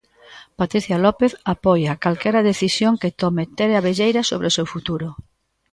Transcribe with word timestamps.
Patricia 0.59 0.97
López 1.05 1.31
apoia 1.53 1.99
calquera 2.03 2.45
decisión 2.51 2.93
que 3.01 3.15
tome 3.21 3.43
Tere 3.57 3.75
Abelleira 3.77 4.21
sobre 4.29 4.47
o 4.49 4.55
seu 4.57 4.65
futuro. 4.73 5.07